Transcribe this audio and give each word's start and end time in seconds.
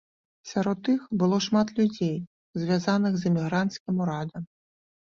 Сярод 0.51 0.89
іх 0.93 1.01
было 1.23 1.37
шмат 1.47 1.75
людзей, 1.81 2.17
звязаных 2.63 3.13
з 3.21 3.33
эмігранцкім 3.33 3.95
урадам. 4.07 4.43